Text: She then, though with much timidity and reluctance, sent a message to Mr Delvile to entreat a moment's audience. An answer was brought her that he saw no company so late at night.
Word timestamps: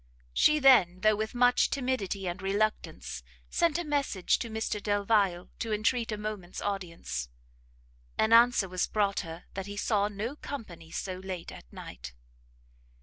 She 0.33 0.57
then, 0.57 1.01
though 1.01 1.15
with 1.15 1.35
much 1.35 1.69
timidity 1.69 2.27
and 2.27 2.41
reluctance, 2.41 3.21
sent 3.51 3.77
a 3.77 3.83
message 3.83 4.39
to 4.39 4.49
Mr 4.49 4.81
Delvile 4.81 5.51
to 5.59 5.71
entreat 5.71 6.11
a 6.11 6.17
moment's 6.17 6.59
audience. 6.59 7.29
An 8.17 8.33
answer 8.33 8.67
was 8.67 8.87
brought 8.87 9.19
her 9.19 9.43
that 9.53 9.67
he 9.67 9.77
saw 9.77 10.07
no 10.07 10.35
company 10.35 10.89
so 10.89 11.17
late 11.17 11.51
at 11.51 11.71
night. 11.71 12.15